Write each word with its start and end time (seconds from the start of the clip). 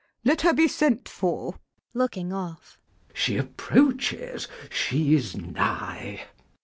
Let 0.25 0.41
her 0.41 0.51
be 0.51 0.67
sent 0.67 1.07
for. 1.07 1.51
CHASUBLE. 1.51 1.61
[Looking 1.93 2.33
off.] 2.33 2.79
She 3.13 3.37
approaches; 3.37 4.47
she 4.71 5.13
is 5.13 5.37
nigh. 5.37 6.23